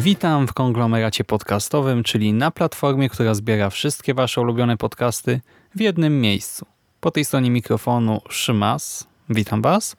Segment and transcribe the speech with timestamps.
[0.00, 5.40] Witam w konglomeracie podcastowym, czyli na platformie, która zbiera wszystkie Wasze ulubione podcasty
[5.74, 6.66] w jednym miejscu.
[7.00, 9.96] Po tej stronie mikrofonu Szymas, witam Was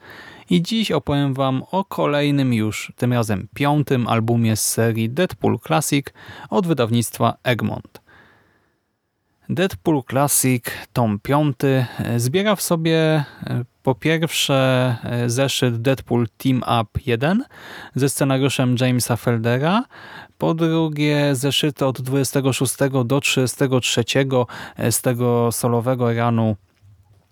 [0.50, 6.06] i dziś opowiem Wam o kolejnym już, tym razem piątym albumie z serii Deadpool Classic
[6.50, 8.01] od wydawnictwa Egmont.
[9.54, 11.56] Deadpool Classic, tom 5,
[12.16, 13.24] zbiera w sobie e,
[13.82, 17.44] po pierwsze e, zeszyt Deadpool Team Up 1
[17.94, 19.84] ze scenariuszem Jamesa Feldera,
[20.38, 24.04] po drugie zeszyty od 26 do 33
[24.76, 26.56] e, z tego solowego ranu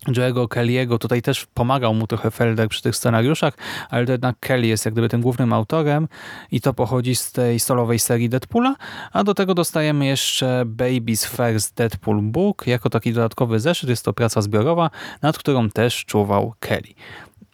[0.07, 0.97] Joe'ego Kelly'ego.
[0.97, 3.53] Tutaj też pomagał mu trochę Felder przy tych scenariuszach,
[3.89, 6.07] ale to jednak Kelly jest jak gdyby tym głównym autorem
[6.51, 8.75] i to pochodzi z tej solowej serii Deadpoola,
[9.11, 13.89] a do tego dostajemy jeszcze Baby's First Deadpool Book jako taki dodatkowy zeszyt.
[13.89, 14.89] Jest to praca zbiorowa,
[15.21, 16.93] nad którą też czuwał Kelly.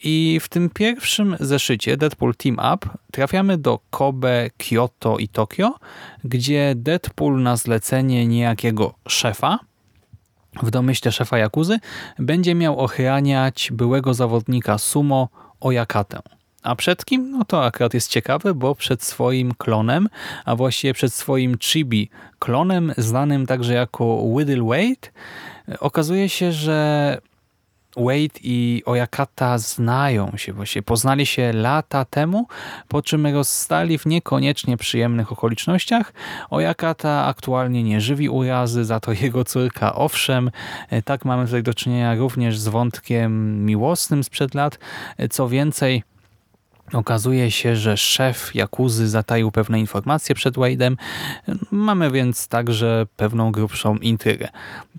[0.04, 5.76] I w tym pierwszym zeszycie Deadpool Team Up trafiamy do Kobe, Kyoto i Tokio,
[6.24, 9.60] gdzie Deadpool na zlecenie niejakiego szefa
[10.64, 11.80] w domyśle szefa Jakuzy
[12.20, 16.20] będzie miał ochraniać byłego zawodnika sumo Oyakatę.
[16.64, 17.32] A przed kim?
[17.32, 20.10] No to akurat jest ciekawe, bo przed swoim klonem,
[20.46, 25.12] a właściwie przed swoim chibi klonem, znanym także jako Whittle Wade,
[25.80, 27.18] okazuje się, że
[27.98, 32.48] Wade i Oyakata znają się, właśnie poznali się lata temu,
[32.88, 36.14] po czym rozstali w niekoniecznie przyjemnych okolicznościach.
[36.50, 40.52] Oyakata aktualnie nie żywi urazy, za to jego córka owszem.
[41.06, 44.80] Tak mamy tutaj do czynienia również z wątkiem miłosnym sprzed lat.
[45.30, 46.04] Co więcej,
[46.94, 50.96] Okazuje się, że szef Jakuzy zataił pewne informacje przed Wade'em.
[51.72, 54.50] Mamy więc także pewną grubszą intrygę.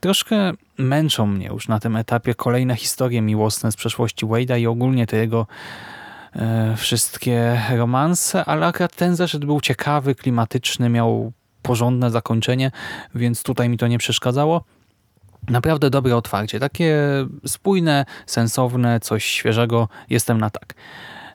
[0.00, 5.06] Troszkę męczą mnie już na tym etapie kolejne historie miłosne z przeszłości Wade'a i ogólnie
[5.06, 5.46] te jego
[6.36, 11.32] e, wszystkie romanse, ale akurat ten zeszyt był ciekawy, klimatyczny, miał
[11.62, 12.70] porządne zakończenie,
[13.14, 14.64] więc tutaj mi to nie przeszkadzało.
[15.48, 16.96] Naprawdę dobre otwarcie, takie
[17.46, 20.74] spójne, sensowne, coś świeżego, jestem na tak.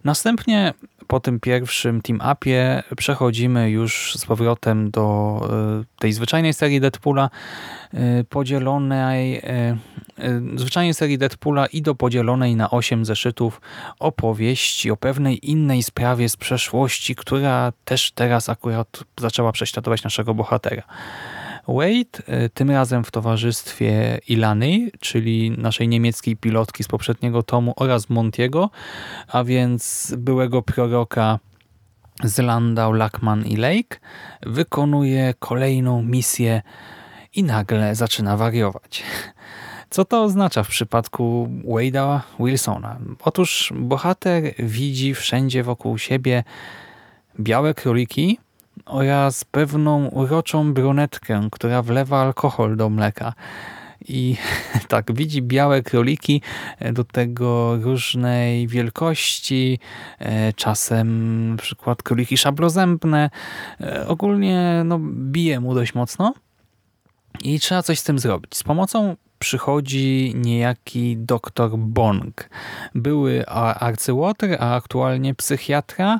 [0.04, 0.74] Następnie
[1.08, 5.40] po tym pierwszym team-upie przechodzimy już z powrotem do
[5.82, 7.30] e, tej zwyczajnej serii Deadpoola,
[7.94, 9.78] e, podzielonej e,
[10.56, 13.62] zwyczajnej serii Deadpoola i do podzielonej na 8 zeszytów
[14.00, 20.84] opowieści o pewnej innej sprawie z przeszłości, która też teraz akurat zaczęła prześladować naszego bohatera.
[21.68, 28.10] Wade, e, tym razem w towarzystwie Ilany, czyli naszej niemieckiej pilotki z poprzedniego tomu oraz
[28.10, 28.70] Montiego,
[29.28, 31.40] a więc byłego proroka
[32.24, 34.00] z Landau, Lackman i Lake,
[34.42, 36.62] wykonuje kolejną misję
[37.34, 39.04] i nagle zaczyna wariować.
[39.90, 43.00] Co to oznacza w przypadku Wade'a Wilsona?
[43.24, 46.44] Otóż bohater widzi wszędzie wokół siebie
[47.40, 48.40] białe króliki,
[48.86, 53.34] oraz pewną uroczą brunetkę, która wlewa alkohol do mleka.
[54.08, 54.36] I
[54.88, 56.42] tak, widzi białe króliki,
[56.80, 59.80] e, do tego różnej wielkości,
[60.20, 63.30] e, czasem na przykład króliki szablozębne.
[63.82, 66.34] E, ogólnie no, bije mu dość mocno
[67.42, 68.56] i trzeba coś z tym zrobić.
[68.56, 72.50] Z pomocą przychodzi niejaki doktor Bong.
[72.96, 76.20] Były arcyłotr, a aktualnie psychiatra.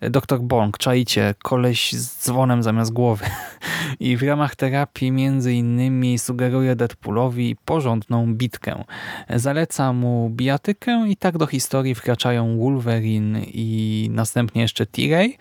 [0.00, 3.24] Doktor Bong, czajcie, koleś z dzwonem zamiast głowy.
[4.00, 8.84] I w ramach terapii między innymi sugeruje Deadpoolowi porządną bitkę.
[9.30, 15.38] Zaleca mu bijatykę i tak do historii wkraczają Wolverine i następnie jeszcze T-Ray.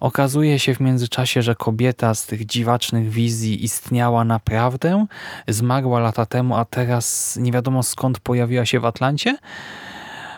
[0.00, 5.06] Okazuje się w międzyczasie, że kobieta z tych dziwacznych wizji istniała naprawdę,
[5.48, 9.36] zmarła lata temu, a teraz nie wiadomo skąd pojawiła się w Atlancie,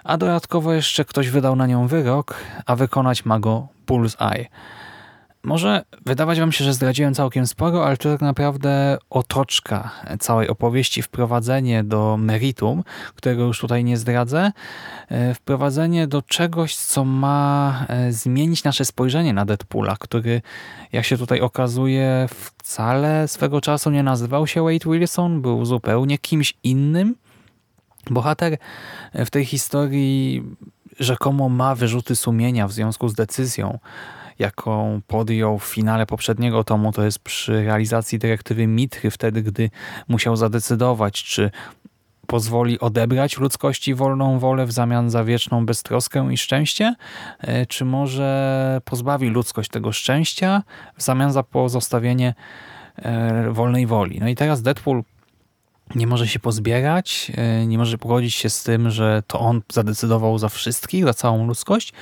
[0.04, 2.34] a dodatkowo jeszcze ktoś wydał na nią wyrok,
[2.66, 4.46] a wykonać ma go Bullseye.
[5.42, 9.90] Może wydawać wam się, że zdradziłem całkiem sporo, ale to tak naprawdę otoczka
[10.20, 12.84] całej opowieści, wprowadzenie do meritum,
[13.14, 14.52] którego już tutaj nie zdradzę,
[15.08, 20.42] e, wprowadzenie do czegoś, co ma e, zmienić nasze spojrzenie na Deadpoola, który,
[20.92, 22.28] jak się tutaj okazuje,
[22.58, 27.14] wcale swego czasu nie nazywał się Wade Wilson, był zupełnie kimś innym.
[28.10, 28.56] Bohater
[29.14, 30.42] w tej historii
[30.98, 33.78] rzekomo ma wyrzuty sumienia w związku z decyzją,
[34.40, 39.70] jaką podjął w finale poprzedniego tomu, to jest przy realizacji dyrektywy Mitry, wtedy gdy
[40.08, 41.50] musiał zadecydować, czy
[42.26, 46.94] pozwoli odebrać ludzkości wolną wolę w zamian za wieczną beztroskę i szczęście,
[47.40, 50.62] e, czy może pozbawi ludzkość tego szczęścia
[50.96, 52.34] w zamian za pozostawienie
[52.96, 54.18] e, wolnej woli.
[54.20, 55.02] No i teraz Deadpool
[55.94, 60.38] nie może się pozbierać, e, nie może pogodzić się z tym, że to on zadecydował
[60.38, 61.92] za wszystkich, za całą ludzkość,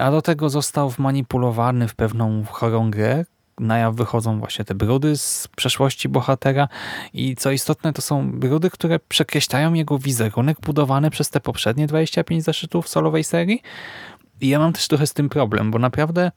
[0.00, 3.24] a do tego został wmanipulowany w pewną chorą grę,
[3.60, 6.68] na jaw wychodzą właśnie te brudy z przeszłości bohatera
[7.12, 12.44] i co istotne to są brudy, które przekreślają jego wizerunek budowany przez te poprzednie 25
[12.44, 13.62] zeszytów solowej serii.
[14.40, 16.30] I ja mam też trochę z tym problem, bo naprawdę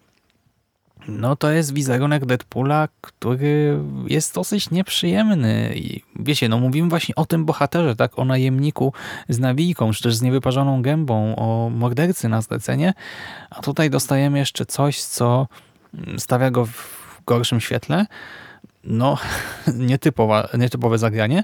[1.10, 5.74] no to jest wizerunek Deadpoola, który jest dosyć nieprzyjemny.
[5.76, 8.94] I wiecie, no mówimy właśnie o tym bohaterze, tak, o najemniku
[9.30, 12.94] z nawijką, czy też z niewyparzoną gębą, o mordercy na zlecenie,
[13.50, 15.48] a tutaj dostajemy jeszcze coś, co
[16.18, 18.06] stawia go w gorszym świetle.
[18.84, 19.18] No,
[19.90, 21.44] nietypowa, nietypowe zagranie,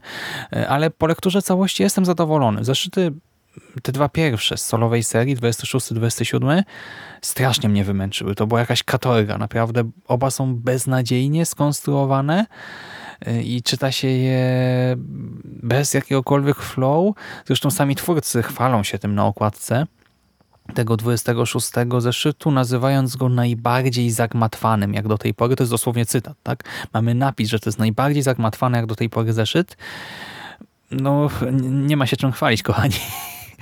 [0.67, 2.63] ale po lekturze całości jestem zadowolony.
[2.63, 3.11] Zeszyty
[3.83, 6.63] te dwa pierwsze z solowej serii, 26-27,
[7.21, 8.35] strasznie mnie wymęczyły.
[8.35, 9.37] To była jakaś katorga.
[9.37, 12.45] Naprawdę oba są beznadziejnie skonstruowane
[13.43, 14.95] i czyta się je
[15.45, 17.15] bez jakiegokolwiek flow.
[17.45, 19.85] Zresztą sami twórcy chwalą się tym na okładce
[20.73, 25.55] tego 26 zeszytu, nazywając go najbardziej zagmatwanym jak do tej pory.
[25.55, 26.37] To jest dosłownie cytat.
[26.43, 26.63] tak?
[26.93, 29.77] Mamy napis, że to jest najbardziej zagmatwany jak do tej pory zeszyt.
[30.91, 31.29] No,
[31.61, 32.95] nie ma się czym chwalić, kochani.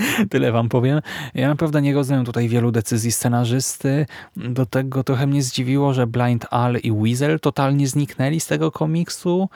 [0.29, 1.01] Tyle wam powiem.
[1.33, 4.05] Ja naprawdę nie rozumiem tutaj wielu decyzji scenarzysty.
[4.37, 9.49] Do tego trochę mnie zdziwiło, że Blind Al i Weasel totalnie zniknęli z tego komiksu.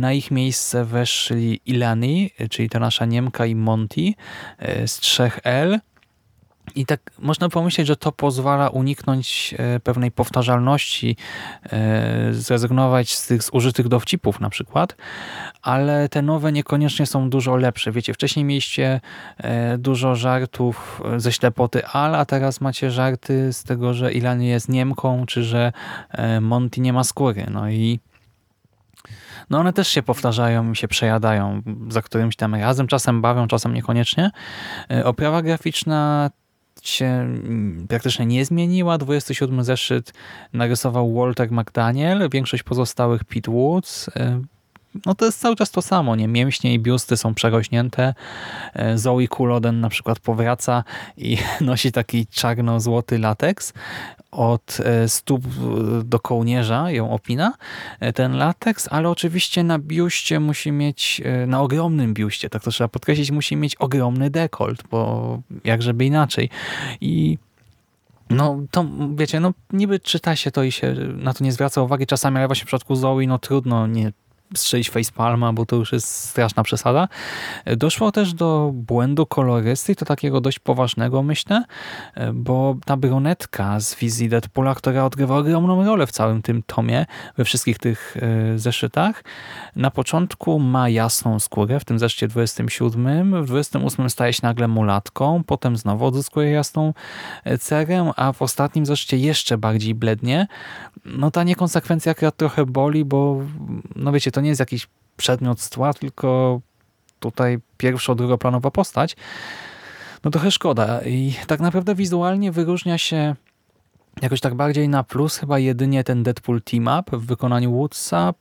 [0.00, 4.12] Na ich miejsce weszli Ilani, czyli ta nasza Niemka i Monty
[4.58, 5.78] e, z 3L.
[6.74, 11.16] I tak można pomyśleć, że to pozwala uniknąć e, pewnej powtarzalności,
[11.72, 14.96] e, zrezygnować z tych zużytych dowcipów na przykład,
[15.62, 17.92] ale te nowe niekoniecznie są dużo lepsze.
[17.92, 19.00] Wiecie, wcześniej mieliście
[19.38, 24.68] e, dużo żartów ze ślepoty Al, a teraz macie żarty z tego, że Ilan jest
[24.68, 25.72] Niemką, czy że
[26.40, 27.46] Monty nie ma skóry.
[27.50, 28.00] No i
[29.50, 33.74] no one też się powtarzają i się przejadają za którymś tam razem, czasem bawią, czasem
[33.74, 34.30] niekoniecznie.
[35.04, 36.30] Oprawa graficzna
[36.88, 38.98] się mm, praktycznie nie zmieniła.
[38.98, 40.12] 27 zeszyt
[40.52, 44.10] narysował Walter McDaniel, większość pozostałych Pete Woods.
[44.96, 46.28] E, no to jest cały czas to samo, nie?
[46.28, 48.14] Mięśnie i biusty są przerośnięte.
[48.74, 50.84] E, Zoe Kuloden na przykład powraca
[51.16, 53.72] i nosi taki czarno-złoty lateks
[54.32, 55.42] od e, stóp
[56.04, 57.52] do kołnierza ją opina
[58.00, 62.70] e, ten lateks, ale oczywiście na biuście musi mieć, e, na ogromnym biuście, tak to
[62.70, 66.50] trzeba podkreślić, musi mieć ogromny dekolt, bo jak żeby inaczej.
[67.00, 67.38] I
[68.30, 72.06] no to wiecie, no niby czyta się to i się na to nie zwraca uwagi
[72.06, 74.12] czasami, ale właśnie w przypadku Zoe no trudno nie
[74.54, 77.08] strzelić facepalma, bo to już jest straszna przesada.
[77.76, 81.64] Doszło też do błędu kolorysty, to takiego dość poważnego myślę,
[82.34, 87.06] bo ta brunetka z wizji Deadpoola, która odgrywa ogromną rolę w całym tym tomie,
[87.36, 89.24] we wszystkich tych e, zeszytach,
[89.76, 95.44] na początku ma jasną skórę, w tym zeszycie 27, w 28 staje się nagle mulatką,
[95.46, 96.94] potem znowu odzyskuje jasną
[97.44, 100.46] e, cerę, a w ostatnim zeszycie jeszcze bardziej blednie.
[101.04, 103.40] No ta niekonsekwencja akurat trochę boli, bo
[103.96, 106.60] no wiecie, to nie jest jakiś przedmiot z tła, tylko
[107.20, 109.16] tutaj pierwszo, drugoplanowa postać.
[110.24, 111.00] No trochę szkoda.
[111.02, 113.34] I tak naprawdę wizualnie wyróżnia się
[114.22, 118.34] jakoś tak bardziej na plus chyba jedynie ten Deadpool Team Up w wykonaniu Woodsa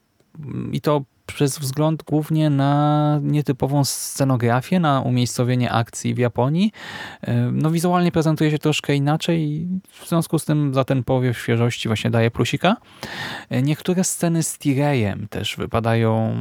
[0.71, 1.01] i to
[1.33, 6.71] przez wzgląd głównie na nietypową scenografię, na umiejscowienie akcji w Japonii.
[7.21, 11.89] E, no wizualnie prezentuje się troszkę inaczej w związku z tym za ten powiew świeżości
[11.89, 12.77] właśnie daje plusika.
[13.49, 16.35] E, niektóre sceny z Tirejem też wypadają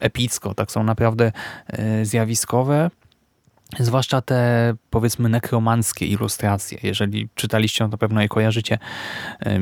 [0.00, 1.32] epicko, tak są naprawdę
[1.66, 2.90] e, zjawiskowe.
[3.78, 6.78] Zwłaszcza te, powiedzmy, nekromanckie ilustracje.
[6.82, 8.78] Jeżeli czytaliście, to pewno je kojarzycie.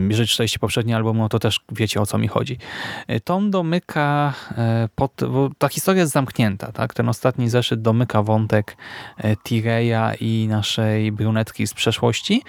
[0.09, 2.59] Jeżeli czytaliście poprzedni album, no to też wiecie, o co mi chodzi.
[3.07, 6.73] E, Tom domyka, e, pod, bo ta historia jest zamknięta.
[6.73, 6.95] tak?
[6.95, 8.76] Ten ostatni zeszyt domyka wątek
[9.19, 12.42] e, Tireya i naszej brunetki z przeszłości,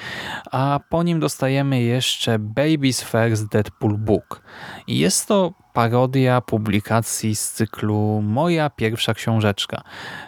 [0.52, 4.42] a po nim dostajemy jeszcze Baby's First Deadpool Book.
[4.88, 9.82] I jest to parodia publikacji z cyklu Moja pierwsza książeczka.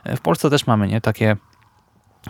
[0.06, 1.38] W Polsce też mamy nie takie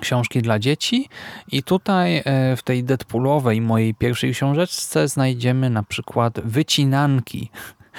[0.01, 1.09] książki dla dzieci
[1.51, 7.49] i tutaj e, w tej Deadpoolowej mojej pierwszej książeczce znajdziemy na przykład wycinanki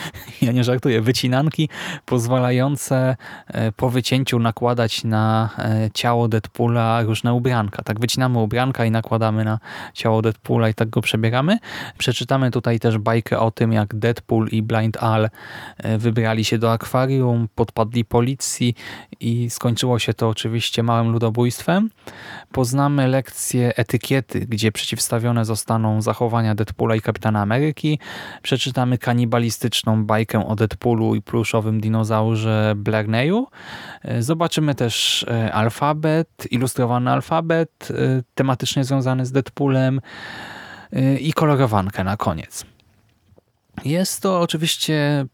[0.43, 1.69] ja nie żartuję, wycinanki
[2.05, 7.83] pozwalające e, po wycięciu nakładać na e, ciało Deadpoola różne ubranka.
[7.83, 9.59] Tak wycinamy ubranka i nakładamy na
[9.95, 11.59] ciało Deadpoola i tak go przebieramy.
[11.99, 15.29] Przeczytamy tutaj też bajkę o tym, jak Deadpool i Blind Al
[15.79, 18.75] e, wybrali się do akwarium, podpadli policji
[19.21, 21.91] i skończyło się to oczywiście małym ludobójstwem.
[22.53, 27.99] Poznamy lekcję etykiety, gdzie przeciwstawione zostaną zachowania Deadpoola i Kapitana Ameryki.
[28.43, 28.99] Przeczytamy
[29.95, 33.47] bajkę o Deadpoolu i pluszowym dinozaurze Blarneyu.
[34.03, 40.01] E, Zobaczymy też e, alfabet, ilustrowany alfabet, e, tematycznie związany z Deadpoolem
[41.21, 42.65] i kolorowankę na koniec.
[43.85, 45.27] Jest to oczywiście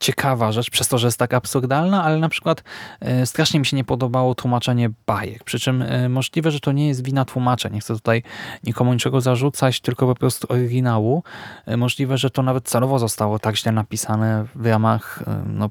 [0.00, 2.62] ciekawa rzecz, przez to, że jest tak absurdalna, ale na przykład
[3.00, 5.44] e, strasznie mi się nie podobało tłumaczenie bajek.
[5.44, 7.68] Przy czym e, możliwe, że to nie jest wina tłumacza.
[7.68, 8.22] Nie chcę tutaj
[8.64, 11.22] nikomu niczego zarzucać, tylko po prostu oryginału.
[11.66, 15.70] E, Możliwe, że to nawet celowo zostało tak źle napisane w ramach no,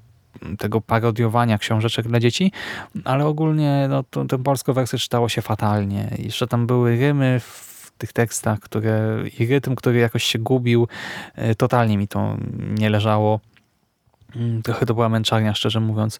[0.57, 2.51] tego parodiowania książeczek dla dzieci,
[3.05, 6.09] ale ogólnie no, tę polską wersję czytało się fatalnie.
[6.17, 10.87] Jeszcze tam były rymy w tych tekstach, które i rytm, który jakoś się gubił.
[11.57, 12.37] Totalnie mi to
[12.77, 13.39] nie leżało.
[14.35, 16.19] Mm, Trochę to była męczarnia, szczerze mówiąc.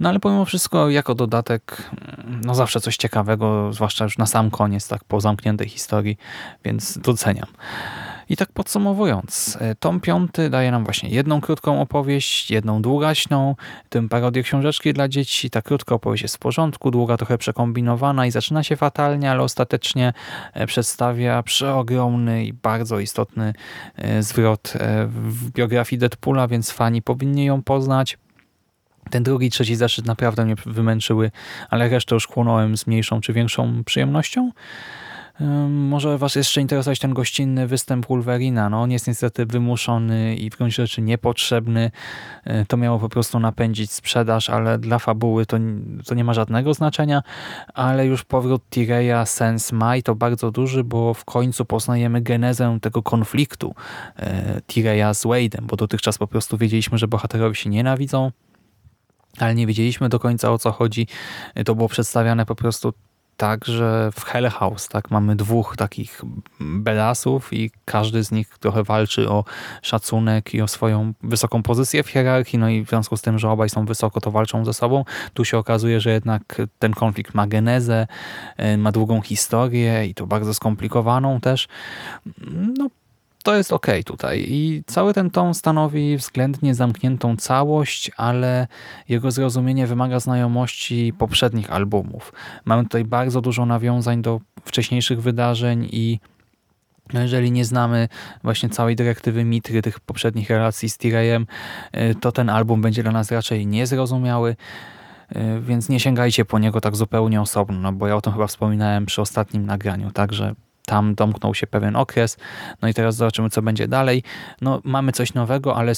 [0.00, 1.90] No ale pomimo wszystko, jako dodatek,
[2.24, 6.18] mm, no zawsze coś ciekawego, zwłaszcza już na sam koniec, tak po zamkniętej historii,
[6.64, 7.46] więc doceniam.
[8.28, 13.54] I tak podsumowując, e, tom piąty daje nam właśnie jedną krótką opowieść, jedną długaśną,
[13.88, 15.50] tym parodię książeczki dla dzieci.
[15.50, 20.12] Ta krótka opowieść jest w porządku, długa trochę przekombinowana i zaczyna się fatalnie, ale ostatecznie
[20.54, 23.54] e, przedstawia przeogromny i bardzo istotny
[23.96, 24.72] e, zwrot
[25.06, 28.18] w biografii Deadpoola, więc fani powinni ją poznać.
[29.10, 31.30] Ten drugi i trzeci zeszyt naprawdę mnie wymęczyły,
[31.70, 34.50] ale resztę już chłonąłem z mniejszą czy większą przyjemnością.
[35.68, 38.68] Może Was jeszcze interesować ten gościnny występ Wolverina.
[38.70, 41.90] No, on jest niestety wymuszony i w gruncie rzeczy niepotrzebny.
[42.46, 45.56] Y, To miało po prostu napędzić sprzedaż, ale dla fabuły to,
[46.06, 47.22] to nie ma żadnego znaczenia.
[47.74, 52.78] Ale już powrót Tireya sens ma i to bardzo duży, bo w końcu poznajemy genezę
[52.80, 53.74] tego konfliktu
[54.18, 54.22] y,
[54.66, 58.32] Tireya z Wade'em, bo dotychczas po prostu wiedzieliśmy, że bohaterowie się nienawidzą,
[59.38, 61.06] ale nie wiedzieliśmy do końca o co chodzi.
[61.58, 62.92] Y, To było przedstawiane po prostu
[63.38, 66.22] tak, że w Hell House tak, mamy dwóch takich
[66.60, 69.44] belasów i każdy z nich trochę walczy o
[69.82, 73.50] szacunek i o swoją wysoką pozycję w hierarchii, no i w związku z tym, że
[73.50, 75.04] obaj są wysoko, to walczą ze sobą.
[75.34, 78.06] Tu się okazuje, że jednak ten konflikt ma genezę,
[78.60, 81.68] y, ma długą historię i to bardzo skomplikowaną też.
[82.78, 82.90] No,
[83.48, 88.66] to jest ok tutaj i cały ten tom stanowi względnie zamkniętą całość, ale
[89.08, 92.32] jego zrozumienie wymaga znajomości poprzednich albumów.
[92.64, 96.20] Mamy tutaj bardzo dużo nawiązań do wcześniejszych wydarzeń i
[97.14, 98.08] jeżeli nie znamy
[98.44, 101.46] właśnie całej dyrektywy Mitry, tych poprzednich relacji z Tireyem,
[101.96, 104.56] y, to ten album będzie dla nas raczej niezrozumiały,
[105.36, 108.46] y, więc nie sięgajcie po niego tak zupełnie osobno, no bo ja o tym chyba
[108.46, 110.54] wspominałem przy ostatnim nagraniu, także
[110.88, 112.36] tam domknął się pewien okres,
[112.82, 114.22] no i teraz zobaczymy, co będzie dalej.
[114.60, 115.92] No, mamy coś nowego, ale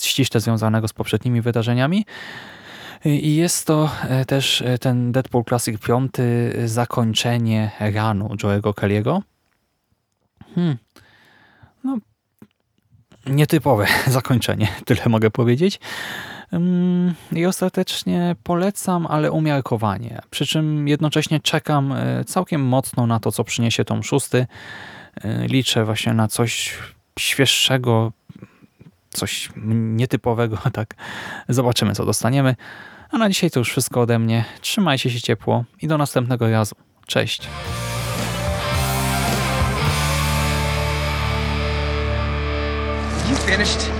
[0.00, 2.04] ściśle związanego z poprzednimi wydarzeniami.
[3.04, 9.20] I jest to e, też e, ten Deadpool Classic 5 e, zakończenie ranu Joe'ego Kelly'ego.
[10.54, 10.76] Hmm.
[11.84, 11.98] No,
[13.26, 15.80] nietypowe zakończenie, tyle mogę powiedzieć.
[17.32, 20.20] I ostatecznie polecam, ale umiarkowanie.
[20.30, 24.46] Przy czym jednocześnie czekam e, całkiem mocno na to, co przyniesie tom szósty.
[25.24, 26.78] E, Liczę właśnie na coś
[27.18, 28.12] świeższego,
[29.10, 30.94] coś nietypowego, tak.
[31.48, 32.56] Zobaczymy, co dostaniemy.
[33.10, 34.44] A na dzisiaj to już wszystko ode mnie.
[34.60, 36.74] Trzymajcie się ciepło i do następnego razu.
[37.06, 37.48] Cześć.
[43.30, 43.99] You finished?